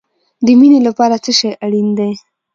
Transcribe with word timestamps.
د 0.45 0.47
مینې 0.59 0.79
لپاره 0.87 1.15
څه 1.23 1.31
شی 1.39 1.49
اړین 1.65 1.87
دی؟ 1.97 2.11